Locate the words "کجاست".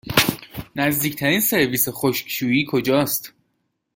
2.69-3.33